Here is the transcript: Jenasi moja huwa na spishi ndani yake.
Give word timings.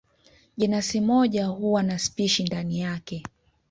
Jenasi 0.57 1.01
moja 1.01 1.45
huwa 1.47 1.83
na 1.83 1.99
spishi 1.99 2.43
ndani 2.43 2.79
yake. 2.81 3.23